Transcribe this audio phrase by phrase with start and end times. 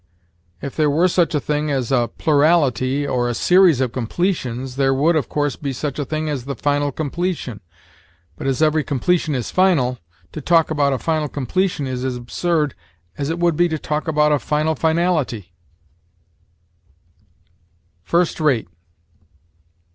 [0.63, 4.95] If there were such a thing as a plurality or a series of completions, there
[4.95, 7.59] would, of course, be such a thing as the final completion;
[8.35, 9.99] but, as every completion is final,
[10.31, 12.73] to talk about a final completion is as absurd
[13.15, 15.53] as it would be to talk about a final finality.
[18.01, 18.69] FIRST RATE.